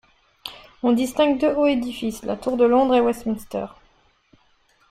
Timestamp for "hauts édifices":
1.53-2.23